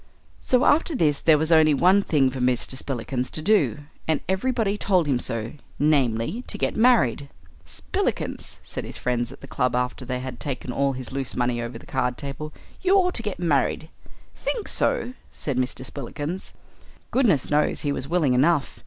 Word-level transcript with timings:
So 0.41 0.65
after 0.65 0.95
this 0.95 1.21
there 1.21 1.37
was 1.37 1.51
only 1.51 1.75
one 1.75 2.01
thing 2.01 2.31
for 2.31 2.39
Mr. 2.39 2.75
Spillikins 2.75 3.29
to 3.29 3.39
do, 3.43 3.81
and 4.07 4.19
everybody 4.27 4.75
told 4.75 5.05
him 5.05 5.19
so 5.19 5.53
namely 5.77 6.41
to 6.47 6.57
get 6.57 6.75
married. 6.75 7.29
"Spillikins," 7.65 8.57
said 8.63 8.83
his 8.83 8.97
friends 8.97 9.31
at 9.31 9.41
the 9.41 9.47
club 9.47 9.75
after 9.75 10.03
they 10.03 10.19
had 10.19 10.39
taken 10.39 10.71
all 10.71 10.93
his 10.93 11.11
loose 11.11 11.35
money 11.35 11.61
over 11.61 11.77
the 11.77 11.85
card 11.85 12.17
table, 12.17 12.51
"you 12.81 12.95
ought 12.95 13.13
to 13.13 13.21
get 13.21 13.37
married." 13.37 13.89
"Think 14.33 14.67
so?" 14.67 15.13
said 15.31 15.57
Mr. 15.59 15.85
Spillikins. 15.85 16.53
Goodness 17.11 17.51
knows 17.51 17.81
he 17.81 17.91
was 17.91 18.07
willing 18.07 18.33
enough. 18.33 18.79